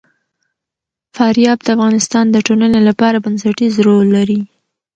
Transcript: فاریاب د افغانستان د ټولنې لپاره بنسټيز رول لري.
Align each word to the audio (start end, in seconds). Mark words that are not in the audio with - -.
فاریاب 1.15 1.59
د 1.63 1.67
افغانستان 1.75 2.25
د 2.31 2.37
ټولنې 2.47 2.79
لپاره 2.89 3.21
بنسټيز 3.25 3.73
رول 3.87 4.07
لري. 4.17 4.41